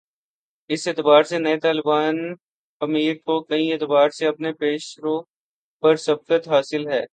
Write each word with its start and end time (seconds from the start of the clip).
اس 0.69 0.87
اعتبار 0.87 1.23
سے 1.23 1.39
نئے 1.39 1.57
طالبان 1.59 2.15
امیر 2.81 3.15
کو 3.25 3.41
کئی 3.43 3.71
اعتبار 3.73 4.09
سے 4.09 4.27
اپنے 4.27 4.53
پیش 4.53 4.99
رو 5.03 5.21
پر 5.83 5.95
سبقت 5.97 6.47
حاصل 6.47 6.87
ہے۔ 6.87 7.03